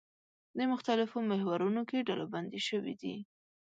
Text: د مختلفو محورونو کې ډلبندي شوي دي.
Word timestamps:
د 0.57 0.59
مختلفو 0.71 1.17
محورونو 1.29 1.81
کې 1.89 2.05
ډلبندي 2.07 2.61
شوي 2.67 2.93
دي. 3.01 3.15